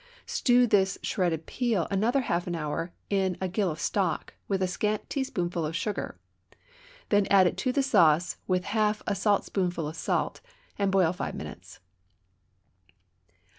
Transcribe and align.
Stew 0.25 0.65
this 0.65 0.97
shredded 1.03 1.45
peel 1.45 1.87
another 1.91 2.21
half 2.21 2.47
hour 2.47 2.91
in 3.11 3.37
a 3.39 3.47
gill 3.47 3.69
of 3.69 3.79
stock, 3.79 4.33
with 4.47 4.63
a 4.63 4.67
scant 4.67 5.07
teaspoonful 5.11 5.63
of 5.63 5.75
sugar; 5.75 6.17
then 7.09 7.27
add 7.29 7.45
it 7.45 7.55
to 7.57 7.71
the 7.71 7.83
sauce, 7.83 8.37
with 8.47 8.63
half 8.65 9.03
a 9.05 9.13
saltspoonful 9.13 9.87
of 9.87 9.95
salt, 9.95 10.41
and 10.75 10.91
boil 10.91 11.13
five 11.13 11.35
minutes. 11.35 11.81